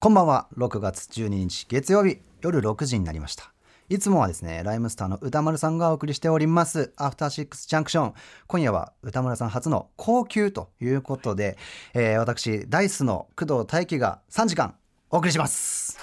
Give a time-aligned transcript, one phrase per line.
[0.00, 0.46] こんばんは。
[0.56, 3.52] 6月12日月曜日夜6時になりました。
[3.88, 6.92] いつもはですねライムスターの歌丸さんがお送りしております。
[6.96, 8.14] アフターシックスジャンクション。
[8.46, 11.58] 今夜は歌丸さん初の高級ということで、
[11.94, 14.76] えー私ダイスの工藤大輝が3時間
[15.10, 15.98] お送りします。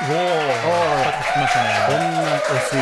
[0.00, 2.16] おお、かかってきましたこんね。
[2.16, 2.78] な薄い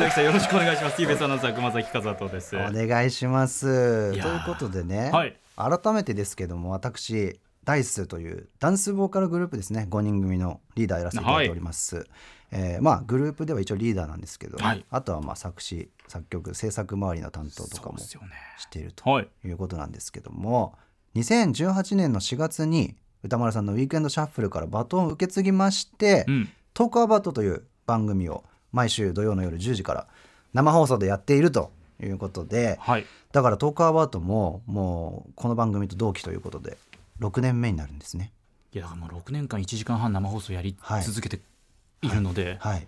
[0.00, 1.00] 大木さんよろしくお願いします。
[1.00, 2.54] TBS アナウンサー熊崎和人です。
[2.56, 4.12] お願いします。
[4.12, 5.34] ということでね、はい。
[5.56, 12.06] 改めてですけども私ダイスというダンスボーカルグループですね5人組のリーダーやらせていただいております、
[12.50, 17.98] えーまあグループでは一応リーダーなんですけど、はいあとはまあ作詞作曲制作周りの担当とかも。
[17.98, 18.08] し
[18.70, 19.28] ているとはい。
[19.44, 20.74] いうことなんですけども
[21.14, 26.48] 2018年の4月に歌丸さんの「ウィークエンドシャッフル」からバトンを受け継ぎまして、うん。
[26.74, 30.08] トークアバウトという番組を毎週土曜の夜10時から
[30.52, 31.70] 生放送でやっていると
[32.02, 33.06] いうことではい。
[33.32, 36.76] だからトークアバウトももうこの番組と同期ということで
[37.22, 38.32] 6年目になるんですね。
[38.74, 41.02] いや、もう6年間1時間半生放送やりはい。
[41.02, 41.40] 続けて
[42.02, 42.86] いるので、はい。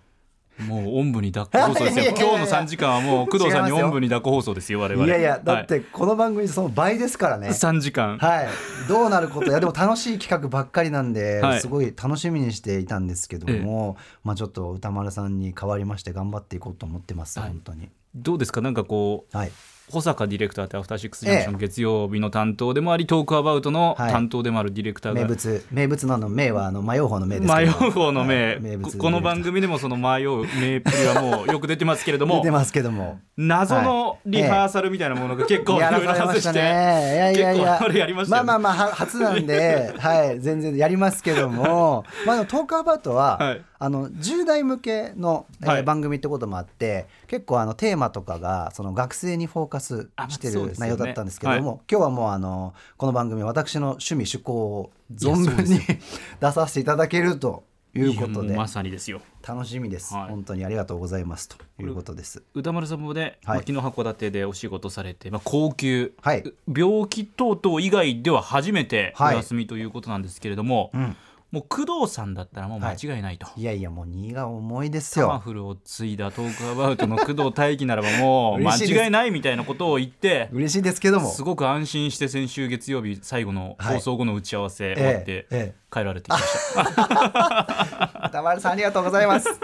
[0.57, 2.03] もうおんぶに抱っこ放送ですよ。
[2.03, 5.05] いやいやいや今日の3時間はもう 工藤さんにおんぶに抱っこ放送ですよ、我々。
[5.05, 7.47] いやいやだっはてこの番組その倍ですからね。
[7.47, 8.17] い、3時間。
[8.17, 8.47] はい。
[8.87, 11.59] どうなることいやでも楽しい企画ばっかりなんで、 はい。
[11.61, 17.49] すごい楽しみにしていたんですけども、まあちょっと歌丸さんに代わりまして頑張っていこうと思ってます、はい。
[17.49, 17.89] 本当に。
[18.15, 18.61] どうですか？
[18.61, 19.51] なんかこう、はい
[19.91, 24.11] 保坂ディレクターってアフターシックスジャンクション月曜日の担当でもあり、トークアバウトのはい。
[24.11, 32.37] 担当でもあるディレクターが、名物名物のあの名はあの迷う方の名ですけ迷どう方の名、ここの番組でもその迷う名っぷりはもうよく出てますけれども。
[32.41, 33.19] 出てますけども。
[33.37, 36.59] 謎のリハーサルみたいなものが結構いやろいろ外して、ね。
[36.59, 37.79] いやいやいや。
[37.93, 38.05] や。
[38.05, 40.39] りましたよねまあまあまあは初なんで、はい。
[40.39, 45.83] 全然やりますけども、 まあトークアバウトは、はいあの10代向けの、えーはい。
[45.83, 55.79] 番組ってこともあって、結構あのテーマとかがその学生にフォーカスしてる内容だったんですけども、今日はもうあのこの番組私の趣味趣向を存分に
[56.39, 59.21] 出させていただけるということでまさにですよ。
[59.47, 60.29] 楽しみです、はい。
[60.29, 62.43] 本当にありがとうございますということです。
[62.53, 63.33] 歌丸さんもね、はい。
[63.45, 66.43] まあ昨日函館でお仕事されて、まあ、高級、はい。
[66.67, 71.15] 病気等々以外では初めておはい休みということなんですけれども、うん
[71.51, 73.47] もう工藤さんだったらもう間違いないと。
[73.55, 75.39] いやいやもう荷が重いですタマよ。
[75.39, 81.29] フルを継いだトークアバウトの工藤大輝ならばもう間違いないみたいなことを言って嬉しいですけども。
[81.29, 88.27] すごく安心して先週月曜日最後のはい放送後の打ち合わせ終わってええ帰られてきました。
[88.27, 89.47] 歌丸さんありがとうございます。
[89.47, 89.59] 本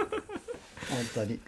[1.13, 1.39] 当に。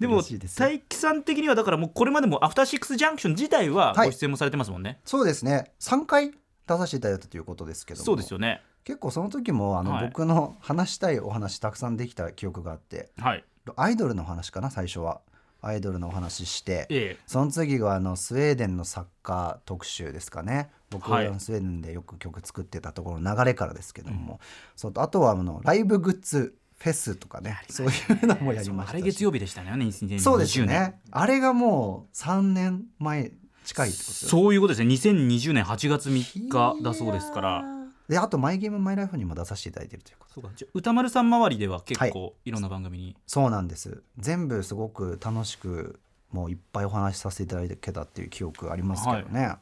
[0.00, 0.20] でも
[0.56, 4.98] 大輝さん的にはだからもうこれまでもアフターシックスジャンクション自体ははいご出演もされてますもんね。
[5.04, 5.70] そうですね。
[5.78, 6.32] 3回
[6.66, 8.04] 出させていただいたということですけども。
[8.04, 8.62] そうですよね。
[8.84, 13.44] 結構その時もあの、はい僕の話したいお話たくさんできた記憶があって、はい。
[13.76, 15.20] アイドルの話かな最初は。
[15.64, 17.16] アイドルのお話して、ええ。
[17.24, 20.70] その次があのスウェーデンの作家特集ですかね。
[20.90, 24.40] 僕ははいスウェーデンでよく曲作ってたところの流れからですけども、
[24.74, 27.90] そうあとはあのライブグッズフェスとかね、そうい
[28.24, 28.94] うのもやりましたし。
[28.94, 29.70] あれ月曜日でしたね。
[29.70, 31.00] 2020年そうですね。
[31.12, 33.30] あれがもう3年前
[33.64, 34.92] 近いってことですよそういうことですね。
[34.92, 37.81] 2020年8月3日だそうですから。
[38.12, 40.50] であと「マイゲームマイライフ」にも出させていただいているということそうか。
[40.54, 42.50] じゃあ歌丸さん周りでは結構い。
[42.50, 43.16] ろんな番組に？
[43.26, 44.02] そうなんです。
[44.18, 45.98] 全部すごく楽しく
[46.30, 49.56] もういっぱいお話しさせていただけたっていう記憶ありますけどね、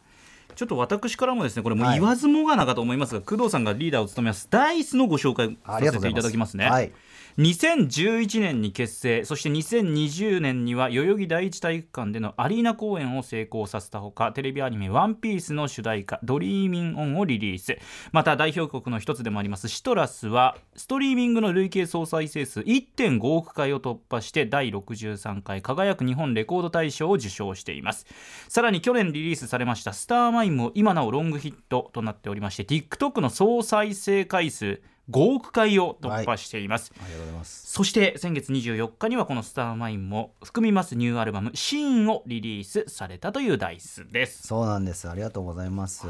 [0.60, 4.46] ちょっと私からもですねこれも言わずもがなかと思いますが、工藤さんがリーダーを務めます。
[4.50, 6.68] Da-iCE のご紹介させていただきますね。
[6.68, 6.92] はい。
[7.38, 17.78] 2011年に結成そして2020年には代々木第一体育館でのアリーナ公演を成功させたほかテレビアニメ「ワンピースの主題歌「ドリーミンオン」をリリース。
[18.12, 28.06] また代表曲の一つでもあります CITRUS はストリーミングの累計総再生数1.5億回を突破して第63回輝く日本レコード大賞を受賞しています。
[28.48, 34.80] さらに去年リリースされました「スターマイン」も今なおロングヒットとなっておりまして TikTok の総再生回数
[35.10, 37.66] 5億回を突破しています、ありがとうございます。
[37.66, 44.46] そして先月24日にはこの「スターマイン」も含みますニューアルバム「シーン」をリリースされたというダイスです。
[44.46, 45.08] そうなんです。
[45.08, 46.06] ありがとうございます。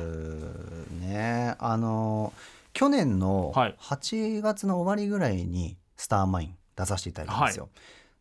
[1.01, 1.55] ね。
[1.59, 2.33] あの
[2.73, 3.77] 去年のはい。
[3.81, 7.69] 8月の終わりぐらいに「スターマイン」出させていただいたんですよ、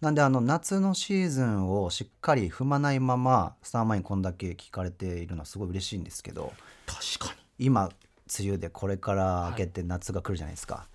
[0.01, 6.53] なんであの夏のシーズンをしっかり踏まないまま「スターマイン」こんだけ聞かれているのはすごい嬉しいんですけど
[6.85, 7.89] 確か今
[8.39, 10.87] 梅雨でこれから明けて夏が来るじゃないですか、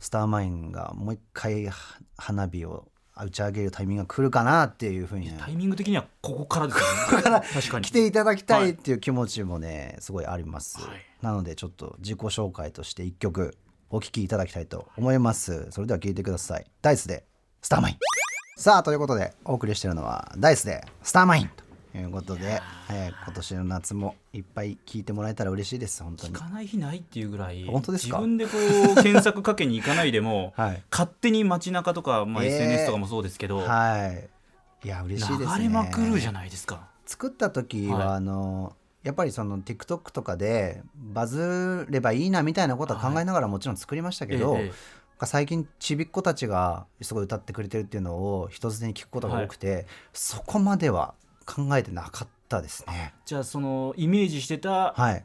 [0.00, 1.74] スターマインがもう一回は
[2.16, 5.26] 花火を打ち上げるタイミングが来るかなっていうふうに。
[5.26, 7.22] にタイミング的にはここからですよね。
[7.52, 7.84] 確かに。
[7.84, 11.04] 来ていただきたいっていう気持ちもねすごいあります、はい。
[11.20, 13.56] なのでちょっと自己紹介として一曲
[13.90, 15.68] お聴きいただきたいと思います。
[15.70, 16.66] それでは聴いてください。
[16.80, 17.24] ダイスで
[17.60, 18.17] スターマイン
[18.58, 21.50] さあということでお送りしているのはダイスでスターマイン
[21.92, 22.60] ということで、
[22.90, 26.34] えー今年の夏もいっぱい聞いてもらえたら嬉しいです本当に。
[26.34, 28.18] 聞かない日ないっていうぐらい本当ですか？
[28.18, 28.50] 自分でこ
[28.98, 30.82] う検索かけに行かないでも はい。
[30.90, 34.28] 勝手に街中とか、まあ、えー SNS とかもそうですけど、はい。
[34.86, 35.56] いや嬉しいですね。
[35.58, 36.88] 流れまくるじゃないですか。
[37.06, 38.08] 作った時は、はい。
[38.16, 44.72] あのやっぱりその TikTok とかでバズればいいなみたいなことは考えながらもちろん作りましたけど、えええ
[45.26, 53.14] 最近ちびっ子たちがすごい歌ってくれてるっていうのを人づてに聞くことが多くて、そこまでは考えてなかったですね。
[53.24, 55.24] じゃあそのイメージしてたはい、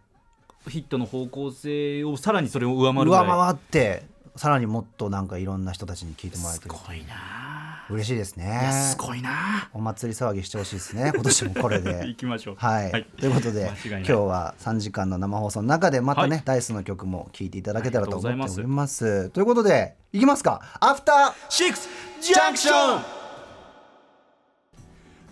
[0.69, 4.03] ヒットの方向性をさらにそれを上回る上回って
[4.35, 7.85] さらにもっとなんかいろんな人たちに聞いてもらえてるすごいな。
[7.89, 8.69] 嬉しいですね。
[8.71, 9.69] すごいな。
[9.73, 12.03] お祭り騒ぎしてほしいですね今年もこれで。
[12.07, 12.55] 行きましょう。
[12.57, 13.05] はい、はい。
[13.19, 16.43] ということで今日は3時間の生放送の中でまたね、はい。
[16.45, 19.29] ダイスの曲も聴いていただけたらと思っております。
[19.29, 20.61] ということでいきますか？
[20.79, 21.87] アフターシックス
[22.21, 23.01] ジャンクション。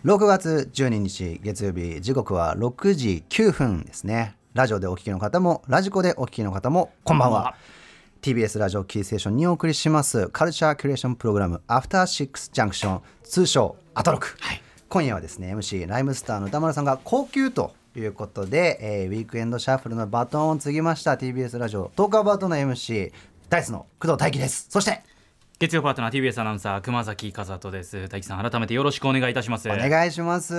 [0.06, 4.36] 6月12日月曜日時刻は6時9分ですね。
[4.54, 7.56] ラジオでお聞きの方もラジコでお聞きの方もこんばんは
[8.21, 10.27] TBS ラジオキーステーションにお送りします。
[10.27, 14.62] カルチャーキュレーションプログラムアフターシックスジャンクション通称アトロク、はい。
[14.89, 21.13] 今夜はですね MC ライムスターの歌丸さんが高級ということで、えーウィークエンドシャッフルのバトンを継ぎました。
[21.13, 23.12] TBS ラジオトークアバートの MC
[23.50, 24.68] ダイスの工藤大輝です。
[24.69, 25.01] そして
[25.57, 28.07] 月曜パートナー TBS アナウンサー熊崎和人です。
[28.07, 29.68] 大樹さん改めてよろしくお願いいたします。
[29.68, 30.53] お願いします。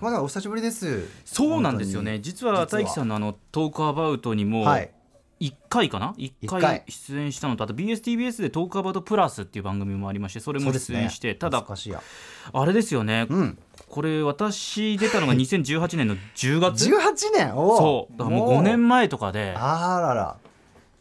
[0.00, 1.06] まだお久しぶりです。
[1.24, 2.14] そうなんですよね。
[2.14, 4.90] 本実は大樹さんのあのトークアバウトにも、はい
[5.40, 6.84] 1回かな？1一回回。
[6.88, 12.02] 出演したのとあと BSTBS で「トークアバウトプラス」っていう番組もありましてそれも出演して、ただ懐かしいや。
[12.52, 13.58] あれですよね、うん。
[13.88, 16.92] これ私出たのが 2018年の10月？18
[17.36, 17.56] 年？
[17.56, 18.18] おそう。
[18.18, 20.36] だからもう5年前とかであらら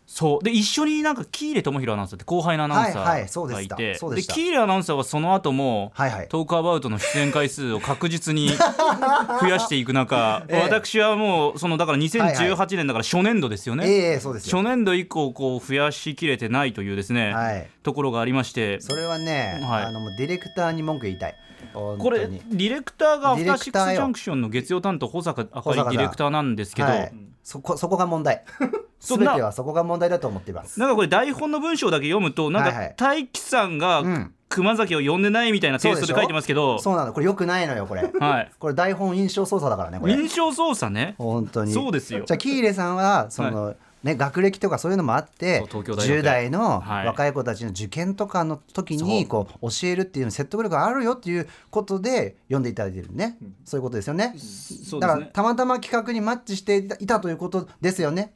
[0.07, 0.44] そう。
[0.44, 6.27] で一緒になんか喜入智弘アナウンサーって後輩のアナウンサーがいて、喜入アナウンサーはその後も、はいはい。
[6.30, 8.50] トークアバウトの出演回数を確実に
[9.42, 10.62] 増やしていく中、ええ。
[10.62, 14.57] 私はもうそのだから2018年だから初年度ですよね、ええそうですよ。
[14.57, 17.68] 初年度以降こう増やしきれてないというですね、はい。
[17.83, 18.80] ところがありまして。
[18.80, 19.83] それはね、はい。
[19.83, 21.36] あのもうディレクターに文句言いたい。
[21.74, 22.42] これデに。
[22.42, 27.13] ィレクターがアフターシックスジャンクションの月曜担当保坂あかりディレクターなんですけど、はい、
[27.48, 28.44] そこそこが問題。
[29.00, 30.82] 全てはそこが問題だと思っています。
[30.82, 32.94] なんかこれ台本の文章だけ読むとなんかはいはい。
[32.98, 34.34] 大樹さんがうん。
[34.50, 37.12] 熊崎を呼んでないみたいなテイストで書いてますけど、そうなの。
[37.12, 38.10] これよくないのよこれ。
[38.18, 40.14] はい、 これ台本印象操作だからねこれ。
[40.14, 41.16] 印象操作ね。
[41.18, 41.74] 本当に。
[41.74, 42.24] そうですよ。
[42.26, 43.76] じゃあ喜入さんはその、
[44.07, 46.19] ね、学歴とかそういうのもあってそう東京大学。
[46.19, 47.06] 10代のはい。
[47.07, 54.18] 若い子たちの受験とかの時にこう教えるっていう説得力があるよっていうことで読んでいただいてるね、そういうことですよね。
[54.18, 55.00] ね。
[55.00, 58.33] だからたまたま企画にマッチしていたいたということですよね。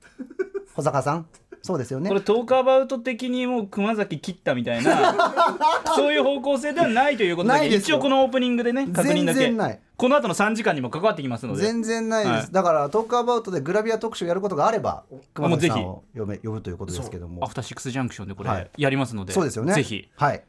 [0.75, 1.25] 保坂さん
[1.61, 2.09] そうですよね。
[2.09, 5.33] これトークアバウト的にもう熊崎切ったみたいな
[5.95, 9.39] そういう方向性ではないということで一応このオープニングでね確認だけ。
[9.39, 9.79] 全然ない。
[9.95, 11.61] この後の3時間にも関わってきますので。
[11.61, 12.51] 全然ないです、はい。
[12.51, 15.03] だからトークアバウトでグラビア特集やることがあれば
[15.35, 17.43] 熊崎さんもを呼べ呼ぶということですけども。
[17.43, 18.63] アフターシックスジャンクションでこはい。
[18.63, 19.73] れやりますので、そうですよね。
[19.73, 20.09] ぜひ。
[20.15, 20.43] はい。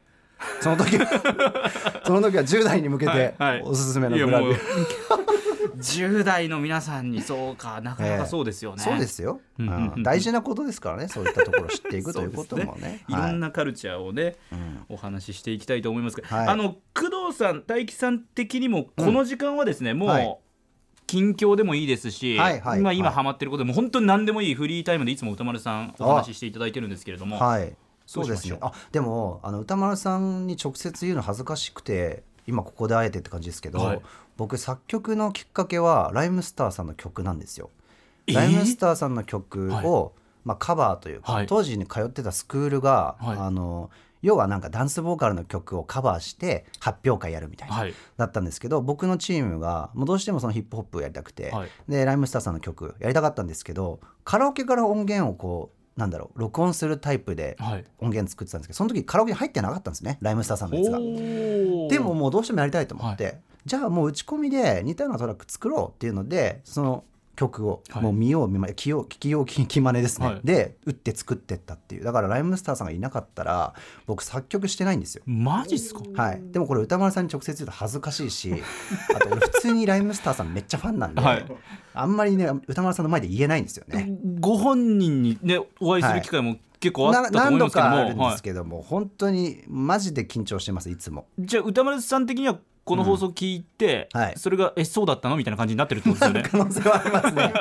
[0.61, 0.97] その時
[2.05, 3.33] その時は10代に向けてはい。
[3.37, 3.61] はい。
[3.63, 4.49] おすすめのグラビア、
[5.75, 9.41] 10代の皆さんにそうかなかなかそうですよね、そうですよ、
[10.03, 11.07] 大事なことですからね。
[11.07, 12.75] そういったところを知っていくということも。
[12.81, 13.03] ね。
[13.07, 13.11] い。
[13.11, 14.85] ろんな、なカルチャーをね、うん。
[14.89, 16.47] お話ししていきたいと思いますが、はい。
[16.47, 20.37] あの工藤さん大樹さん的にもこの時間はですね、もう、はい。
[21.05, 23.15] 近況でもいいですし、はいはい今今はい。
[23.15, 27.75] ハマってることでも本当に何でもいいフリータイムでいつも歌丸さんお話ししていただいてるんですけれども、はい。
[28.05, 28.57] そうですね。
[28.61, 34.01] あでもあの歌丸さんに直接言うの恥ずかしくて今ここで会えてって感じですけど、はい
[34.37, 37.69] 僕作曲のきっかけはライムスターさんの曲なんですよ。
[38.27, 38.35] えー？
[38.35, 40.13] ライムスターさんの曲を、
[40.43, 41.47] まあ、カバーというか、はい。
[41.47, 43.37] 当時に通ってたスクールが、はい。
[43.37, 43.89] あの
[44.21, 47.93] 要はなんかダンスボーカルの曲をカバーして発表会やるみたいな、はい。
[48.15, 51.69] だったんですけど僕のチームがもうどうしてもそのヒップホップをやりたくて、はい。
[51.89, 57.85] でライムスターさんの曲やりたかったんですけどカラオケから音源をこうなんだろう録音するタイプではい。
[57.99, 60.99] 音源作ってたんですけどその時カラオケに入ってなかったんですねライムスターさんのやつが。
[61.89, 67.03] でももうどうしてもやりたいと思って、じゃあもう打ち込みで似たようなトラック作ろうっていうのでその
[67.35, 68.03] 曲をはい。
[68.03, 70.41] もう見よう見まね聞よう聞きよう聞きまねですね、はい。
[70.43, 72.03] で打って作ってったっていう。
[72.03, 73.73] だからライムスターさんがいなかったら
[74.05, 75.23] 僕作曲してないんですよ。
[75.25, 76.01] マジっすか？
[76.13, 78.53] はい、でもこれ歌丸さんに直接言うと恥ずかしいし
[79.15, 81.45] あと俺普通にライムスターさんめっちゃファンなんで、はい。
[81.95, 84.15] あんまりね歌丸さんの前で言えないんですよね。
[84.39, 88.35] ご本人にねお会いする機会も結構あったと思ない何度かあるんではい。
[88.37, 91.25] すけども、本当にマジで緊張してますいつも。
[91.39, 94.21] じゃあ歌丸さん的にはこの放送聞いて、うん。
[94.21, 94.33] はい。
[94.37, 95.37] それがえそうだったの？
[95.37, 96.43] みたいな感じになってるってことですよね。
[96.51, 97.53] 可能性はありますね。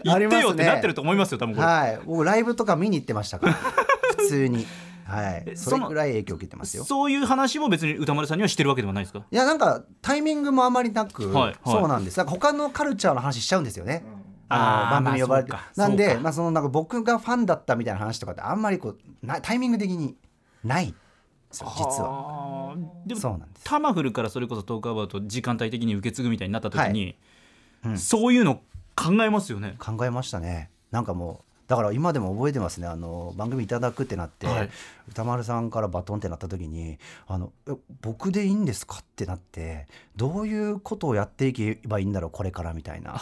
[0.04, 3.52] 言ってよってなってるとと思いますよ多分これ、はい、僕ライブとか見に行ってましたから。
[4.16, 4.66] 普通に。
[5.04, 5.42] はい。
[5.46, 6.84] えそれぐらい影響を受けてますよ。
[6.84, 9.24] そういう話も別に歌丸さんにはしてるわけではないですか？
[9.30, 11.42] いやなんかタイミングもあまりなく、はい。
[11.46, 11.54] はい。
[11.66, 12.16] そうなんです。
[12.16, 14.04] なんか他のカルチャーの話しちゃうんですよね、
[14.48, 20.16] あーあの番組呼ばれて、まあなんでまあそのなんか僕がファンだったみたいな話とかってあんまりこうなタイミング的に
[20.64, 20.94] ない
[21.50, 21.72] 実は。
[21.72, 22.59] は
[23.06, 23.64] でもそうなんです。
[23.64, 27.16] タマフルからそれこそトークアバウト時間帯的に受け継ぐみたいになった時に、
[27.84, 27.98] うん。
[27.98, 28.60] そういうの
[28.96, 29.76] 考えますよね。
[29.78, 30.70] 考えましたね。
[30.90, 32.88] なんかもうだから今でも覚えてますね。
[32.88, 34.70] あの番組いただくってなって、はい。
[35.08, 37.72] 歌丸さんからバトンってなった時にあのえ
[38.02, 43.18] 僕でいいんですかってなってどういうことをやっていけばいいんだろうこれからみたいなのを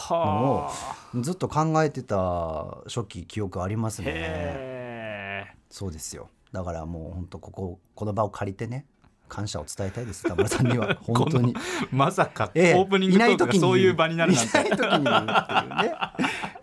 [0.68, 0.72] は
[1.20, 5.54] ずっと考えてた初期記憶ありますね。
[5.68, 6.30] そうですよ。
[6.50, 8.86] だからもう本当こここの場を借りてね
[9.28, 10.96] 感謝を伝えたいです田村さんには。
[11.02, 11.54] 本当に。
[11.92, 15.94] まさかオええープニングトークがそういう場になるなんていない時に言うっていうね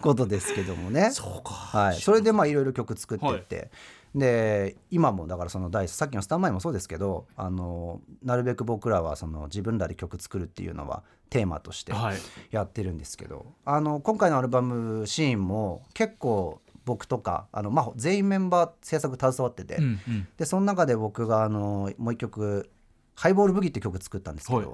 [0.01, 1.11] ことですけどもね。
[1.11, 1.53] そうか。
[1.53, 3.71] はい、それでまあいろいろ曲作ってって、
[4.13, 12.17] で今もだからそのダイスさっきの「スタンバイ」もそうですけどあのなるべく僕らはその自分らで曲作るっていうのはテーマとしてはい。
[12.51, 20.27] やってるんですけど、あの今回のアルバムシーンも結構僕とかあの、まあ、全員メンバー制作携わってて、うんうん。
[20.37, 22.69] でその中で僕があのもう一曲
[23.15, 24.67] 「ハイボールブギ」って曲作ったんですけど、はい。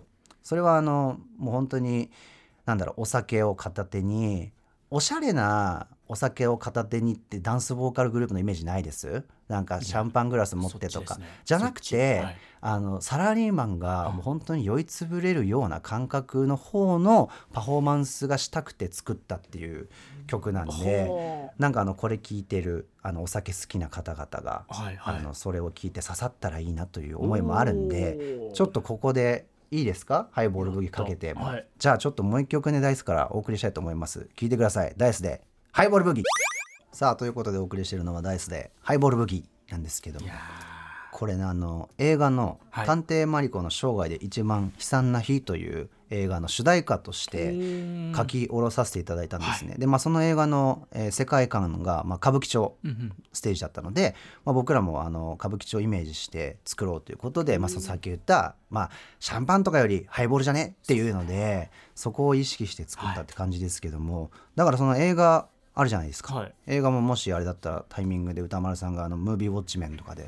[0.44, 2.12] それはあのもう本当に
[2.66, 4.52] なんだろうお酒を片手に
[4.94, 9.24] おしゃれなお酒を片手にってダンスボーカルグループのイメージないです？
[9.48, 11.26] なんかシャンパングラス持ってとか、ね。
[11.46, 12.38] じゃなくそて、はい。
[12.60, 19.88] あのサラリーマンがもう本当に酔いつぶれるような感覚の方のパフォーマンスがしたくて作ったっていう
[20.28, 21.06] 曲なんで。
[21.06, 25.16] ほなんかあのこれ聞いてるあのお酒好きな方々が、はいはい。
[25.16, 30.28] あのそれを聞いて刺さったらいいなという思いもあるんでちょっとここでいいですか？
[30.34, 31.66] ハイボールブギかけても、はい。
[31.78, 34.30] じゃあちょっともう一曲ねダイスからお送りしたいと思います。
[34.36, 34.94] 聞いてください。
[34.98, 35.42] ダイスで。
[35.72, 36.24] ハイボールブギ
[36.92, 38.72] さあということでお送りしているのはダイスで。
[38.82, 40.28] ハイボールブギなんですけども。
[41.14, 42.86] これねあの映画の「はい。
[42.86, 48.16] 探偵マリコの生涯で一番悲惨な日」という映画の主題歌としてー。
[48.16, 52.76] 書き下ろさせていただいたんですね、でまあその映画の、えー世界観が、まあ、歌舞伎町
[53.32, 58.90] ステージだったので、まあ、僕らもあの歌舞伎町をイメージして作ろうということで、まあ、そのさっき言った、まあ、
[59.20, 66.54] シャンパンとかよりハイボールじゃねっていうのでそこを意識して作ったって感じですけども、だからその映画あるじゃないですか、はい。
[66.68, 70.28] 映画ももしあれだったらタイミングで歌丸さんがあのムービーウォッチメンとかで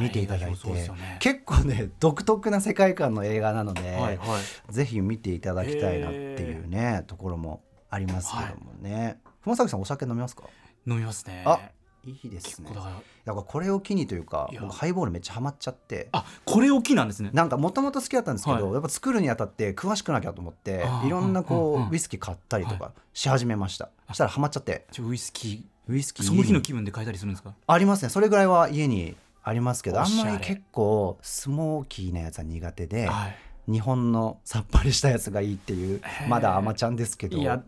[0.00, 1.18] 見ていただいてよね。
[1.20, 4.38] 結構ね独特な世界観の映画なので、はいは
[4.70, 4.72] い。
[4.72, 9.20] ぜひ見ていただきたいなっていうねところもありますけどもね。
[9.42, 10.44] 熊崎さんお酒飲みますか？
[10.86, 11.42] 飲みますね。
[11.46, 11.60] あ
[12.08, 12.70] いいですね。
[12.74, 16.08] だからこれを機にというか僕ハイボールめっちゃハマっちゃって。
[16.12, 17.30] あこれ大きいなんですね。
[17.32, 18.72] なんかもともと好きだったんですけど、はい。
[18.72, 24.86] やっぱ作るにあたって詳しくなきゃと思っていろんなこう、うんうんウイスキー買ったりとかし始めました、そしたらハマっちゃって。
[24.90, 26.24] ちょウイスキウイスキー。
[26.24, 27.54] ーその日の気分で変えたりするんですか？
[27.66, 28.08] ありますね。
[28.08, 33.36] それぐらいは家にありますけどあんまり結構スモーキーなやつは苦手で、はい。
[33.70, 37.36] 日本のさっぱりしたやつがいいっていうまだ甘ちゃんですけど。
[37.36, 37.62] いや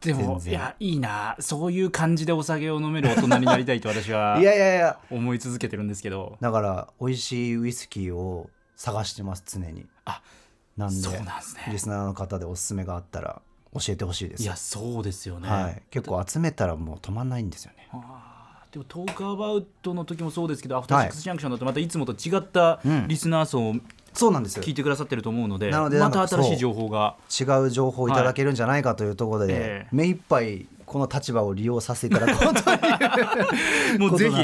[0.00, 1.36] でもいやいいな。
[1.40, 4.98] そういう感じでお酒を飲める大人になりたいと私は いやいやいや。
[5.10, 6.36] 思い続けてるんですけど。
[6.40, 9.86] だから美味しいウイスキーを探してます常に。
[10.04, 10.22] あ
[10.76, 11.68] なんでそうなんですね。
[11.70, 13.42] リスナーの方でおすすめがあったら
[13.74, 14.42] 教えてほしいです。
[14.42, 17.88] いやそうですよね、はい、結構集めたらもう止まんないんですよね。
[18.72, 23.08] でもトークアバウトの時もそうですけどアフターシックスジャンクションだとまたいつもと違ったうん。
[23.08, 23.74] リスナー層を
[24.12, 24.62] そうなんですよ。
[24.62, 27.16] 聞いてくださってると思うので、なのでまた新しい情報が。
[27.30, 34.36] 違う情報をいただけるんじゃないかというところで、ええ目いっぱいこの立場を利用させていただこうという もうぜひ。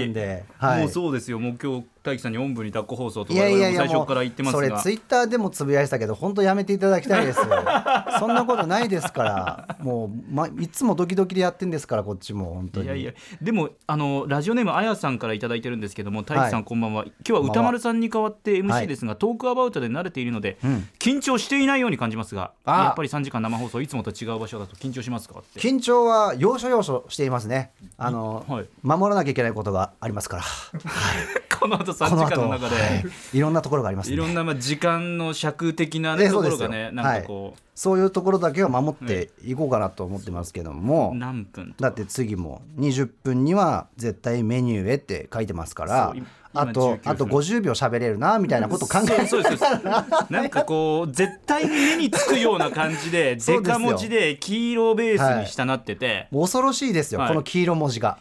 [0.58, 1.40] はい、もうそうですよ。
[1.40, 7.40] もう今日大樹さんにおんぶに抱っこ放送とかいやいやいやもう最初から言ってますそれがツイッターでもつぶやいてたけど本当やめていただきたいです。
[8.18, 9.76] そんなことないですから。
[9.80, 12.86] もう、ま、いつもドキドキでやってんですからこっちも本当に。
[12.86, 13.12] いやいや。
[13.42, 17.04] でもあのラジオネームあやさんから頂いただいてるんですけども大樹さん、はいこんばんは。
[17.04, 20.88] 今日は歌丸さんに代わって MC ですが、トークアバウトで慣れているので、うん。
[20.98, 25.60] 緊張していないように感じますがやっぱり3時間生放送いつもと違う場所だと緊張しますかって。
[25.60, 27.72] 緊張は要所要所していますね。
[27.98, 28.66] あの、はい。
[28.82, 30.44] 守らなきゃいけないことがありますから
[31.58, 33.04] この後3時間の中で、はい。
[33.32, 34.14] いろんなところがありますね。
[34.14, 46.14] いろんなまあ時間の尺的な、ね、ねところがねなんかこそういうところだけは守っていこうかなと思ってますけども、う、何分とだって次も20分には絶対メニューへって書いてますから。
[46.58, 47.12] あと19分。
[47.12, 49.74] あと50秒喋れるなみたいなこと考えてそうですそう。
[49.74, 57.28] ですなんかこう絶対に目につくような感じで デカ文字で黄色ベースにしたなってて、恐ろしいですよ、はい。
[57.28, 58.18] この黄色文字が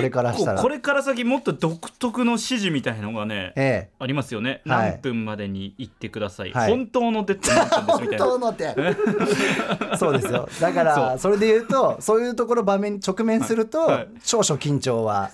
[0.00, 0.62] これからしたら。
[0.62, 3.90] これから先もっと独特の指示みたいのがねええ。
[3.98, 4.90] ありますよね、はい。
[4.92, 6.70] 何分までに行ってください、はい。
[6.70, 8.24] 本当のデッド何分ですみたいな。
[8.24, 10.48] 本当のって そうですよ。
[10.60, 14.08] だからそれで言うとそういうところ場面に直面すると、はい。
[14.22, 15.30] 少々緊張は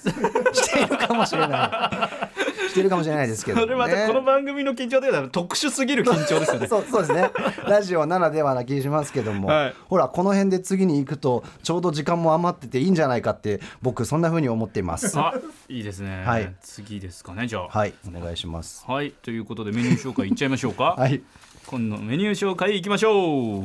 [0.52, 2.30] しているかもしれない
[2.70, 6.66] してるかもしれないですけど、それまたこの番組の緊張というのは特殊すぎる緊張ですよね。
[6.68, 7.30] そうそうですね。
[7.66, 9.74] ラジオならではな気しますけども、はい。
[9.88, 15.18] ほらこの辺で次に行くとちょうど時間も余ってていいんじゃないかって僕そんな風に思っています。
[15.18, 15.34] あ
[15.68, 16.54] いいですね、はい。
[16.60, 17.68] 次ですかねじゃあ。
[17.68, 18.84] はいお願いします。
[18.86, 20.94] はいということでメニュー紹介いっちゃいましょうか。
[20.98, 21.22] はい。
[21.66, 23.64] 今度のメニュー紹介いきましょう。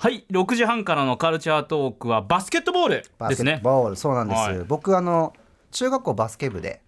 [0.00, 3.52] はい6時半からのカルチャートークはバスケットボールバスですね。
[3.54, 4.58] ケットボール、そうなんです、はい。
[4.60, 5.32] 僕あの
[5.72, 6.80] 中学校バスケ部で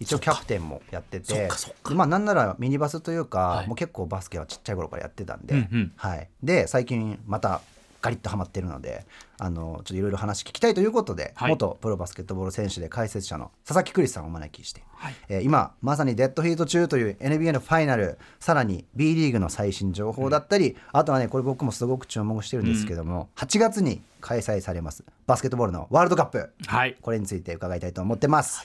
[0.00, 1.48] 一応キャプテンもやってて
[1.92, 3.66] まあなんならミニバスというか、はい。
[3.66, 5.92] もう結構バスケはちっちゃい頃からやってたんで、うんうん。
[5.96, 7.60] はい、で最近また
[8.02, 9.04] ガリッとハマってるので
[9.38, 11.50] あのちょっといろいろ話聞きたいということで、はい。
[11.50, 15.14] 元プロバスケットボール選手で解説者の佐々木クリスさんをお招きして、はい。
[15.28, 26.50] えー今まさにデッドヒート中という NBA のファイナルさらに B リーグの最新情報だったり、あとはねこれ僕もすごく注目してるんですけども、8月に開催されますバスケットボールのワールドカップ。
[26.66, 26.96] はい。
[27.00, 28.64] これについて伺いたいと思ってます。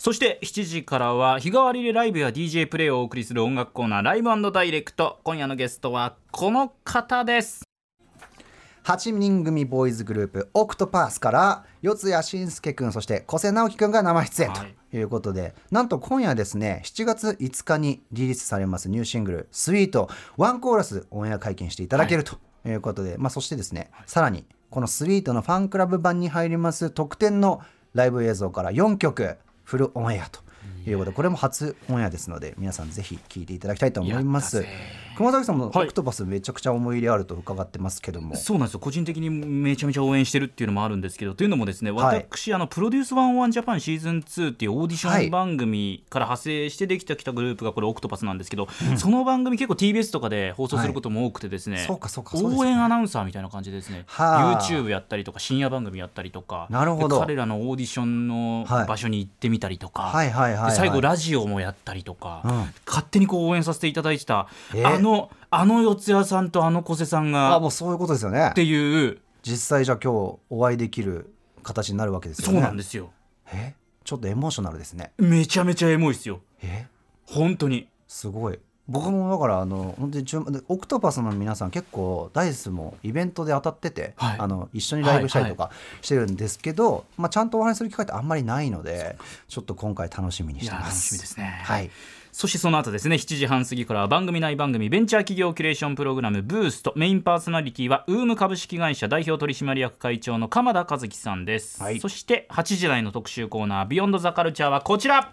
[0.00, 5.20] そして7時からは日替わりでライブや DJ プレイをお送りする音楽コーナーライブダイレクト。
[5.24, 7.64] 今夜のゲストはこの方です。
[8.84, 14.74] 8人組ボーイズグループオクトパースから四谷真介くんそして小瀬直樹くんが生出演はい。
[14.90, 20.08] ということで、なんと今夜ですね7月5日にリリースされますニューシングル「スイート。
[20.38, 27.60] ワンコーラスオンエア会見していただけるということで、まあ、そしてですね、さらにこのスイートのファンクラブ版に入ります特典の
[27.92, 29.36] ライブ映像から4曲
[29.70, 30.40] フルオンエアと。
[30.88, 34.64] いうことでこれも初オンエアですので皆さんぜひ聴いていただきたいと思います。
[35.16, 38.80] 熊崎さんもオはいクトパスめちゃくちゃ思い入れあると伺ってますけども、そうなんですよ。
[38.80, 42.26] 個人的にめちゃめちゃ応援してるっていうのもあるんですけどというのもですねはい。
[42.30, 57.18] 私、あのプロデュース101ジャパンシーズン2っていうオーディシはいョン番組から派生してできてきたグループがこれオクトパスなんですけど、その番組結構 TBS とかで放送することも多くてですね、そうかそうかね応援アナウンサーみたいな感じでですねはあ YouTube やったりとか深夜番組やったりとかなるほど。
[57.20, 58.86] で彼らのオーディションのはい。
[58.86, 62.50] 場所に行ってみたりとか、はいはいはいはいで最後ラジオもやったりとか、うん。
[62.86, 64.84] 勝手にこう応援させていただいてた、え？
[64.84, 68.48] あのあの四谷さんとあの小瀬さんがあもうそういうことですよね。
[68.50, 69.18] っていう。
[69.42, 73.10] 実際じゃあ今日お会いできる形になるわけですよそうねなんですよ。
[73.52, 73.74] え？
[74.04, 75.12] ちょっとエモーショナルですね。
[75.18, 76.40] めちゃめちゃエモいですよ。
[76.62, 76.86] え？
[77.26, 77.88] 本当に。
[78.06, 78.58] すごい
[78.90, 84.36] 僕もだからあの本当にオクトパスの皆さん結構ダイスもイベントで当たってて、はい。
[84.40, 85.70] あの一緒にライブしたりとか
[86.02, 89.16] してるんですけど、まあ、ちゃんとお話しする機会ってあんまりないので
[89.48, 90.90] ちょっと今回楽しみにしてます。
[90.90, 91.60] 楽しみですね。
[91.62, 91.90] はい。
[92.32, 96.92] そしてその後ですね7時半過ぎからは番組内番組ベンチャー企業キュレーションプログラムブースト。
[96.96, 102.00] メインパーソナリティはウーム株式会社代表取締役会長の鎌田和樹さんです、はい。
[102.00, 105.28] そして8時台の特集コーナービヨンドザカルチャーはこちら。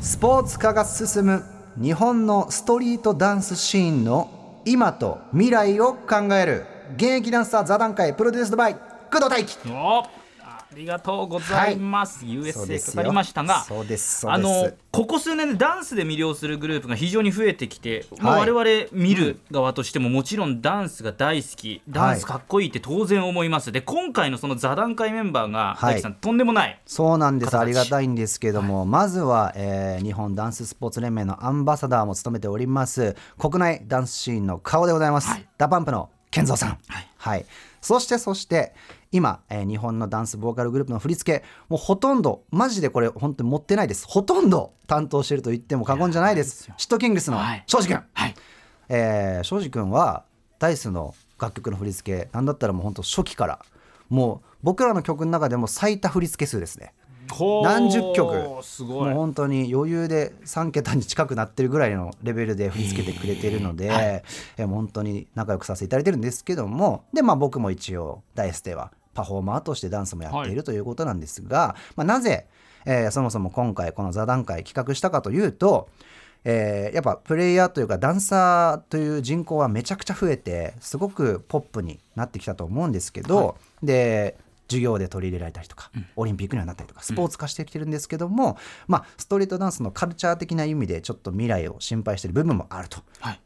[0.00, 9.58] スポーツ化が進む日本のストリートダンスシーンの今と未来を考える現役ダンサー座談会プロデュースドバイ工藤大輝
[10.76, 12.86] りがとうございます、そう U.S.A.
[12.86, 26.00] かかりましたがそうですそうあのここ数年でダンスで魅了するグループが非常に増えてきて、まあはい我々見る側としてももちろんダンスが大好きダンスかっこいいって当然思います、で今回のその座談会メンバーが、はい。
[26.00, 27.56] さんとんでもないそうなんです。
[27.56, 35.46] ありがたいんですけども、まずは、えー日本ダンススポーツ連盟のアンバサダーも務めております国内ダンスシーンの顔でございます、はい。
[35.58, 36.68] DA PUMP の KENZO さん。
[36.70, 37.10] はい。
[37.18, 37.46] はい、
[37.80, 38.72] そしてそして
[39.12, 44.06] 今、えー日本のダンスボーカルグループの振り付けもうほとんどマジでこれ本当に持ってないです。
[44.08, 46.70] ほとんど担当してると言っても過言じゃないです。
[46.76, 47.64] シットキングスのはい。
[47.66, 48.34] 庄司君、はい。
[48.88, 50.24] えー庄司君は
[50.58, 53.58] ダイスの楽曲の振り付けなんだったらもう本当初期から
[54.08, 56.92] もう僕らの曲の中でも最多振り付け数ですね。
[57.62, 58.62] 何十曲。
[58.62, 59.10] すごい。
[59.10, 64.22] もう本当に余裕で3桁に近くなってるぐらいのレベルで振り付けてくれてるので、
[64.56, 72.46] えーもう本当に仲良くさせていただいてるんですけどもで、まあ、僕も一応ダイスではパフォーマーとしてダンスもやっているということなんですが、まあ、なぜ、
[72.86, 75.88] えーそもそも今回この座談会企画したかというと、
[76.44, 84.36] えーやっぱプレイヤーというかダンサーという人口はめちゃくちゃ増えてすごくポップになってきたと思うんですけど、で
[84.68, 88.56] 授業で取り入れられたりとか、オリンピックにはなったりとかスポーツ化してきてるんですけども、
[88.86, 93.40] まあ、ストリートダンスのカルチャー的な意味でちょっと未来を心配している部分もあるとはい。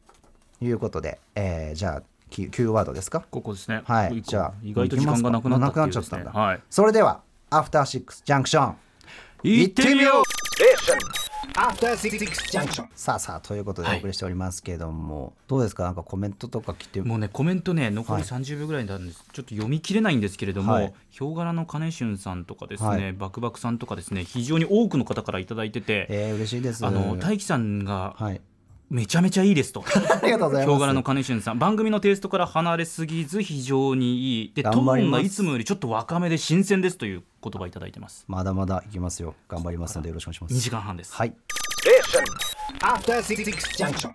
[0.60, 3.20] いうことで、えーじゃあキ Q ワードですか？
[3.30, 3.82] ここですね。
[3.84, 4.22] はい。
[4.22, 5.66] じゃあ意外と時間がなくなったっね。
[5.66, 6.32] なくなっちゃったんだ。
[6.32, 6.60] はい。
[6.70, 8.76] それではアフターシックスジャンクション
[9.42, 10.24] 行ってみよう。
[11.56, 12.18] After Six
[12.50, 12.86] Junction.
[12.96, 14.00] さあさあということでおはい。
[14.00, 15.84] 送りしておりますけども、どうですか？
[15.84, 18.28] なんかコメントとか来てもうねコメントね残りはい。
[18.28, 20.92] 30秒ぐらいなんです、ちょっと読み切れないんですけれども、はい。
[21.10, 23.12] ヒョウ柄の金春さんとかですね、はい。
[23.12, 26.84] バクバクさんとかですね非常に多くの方からいただいてて、えー、嬉しいです。
[26.84, 28.40] あの大樹さんがはい
[28.90, 41.34] めちゃめちゃいいですとありがとうございますヒョウ柄の金俊さん番組のテイストから離れすぎず非常にいいでトーンがいつもよりちょっと若めで新鮮ですという言葉いただいてますまだまだいきますよ頑張りますのでよろしくお願いしま2す時間半ですはい
[41.84, 42.24] Station.
[42.80, 44.10] After Six Junction.